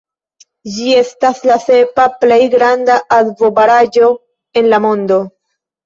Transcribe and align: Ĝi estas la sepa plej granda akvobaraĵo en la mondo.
Ĝi 0.77 0.87
estas 1.01 1.41
la 1.51 1.59
sepa 1.67 2.07
plej 2.25 2.41
granda 2.57 2.99
akvobaraĵo 3.21 4.13
en 4.63 4.75
la 4.77 4.85
mondo. 4.91 5.25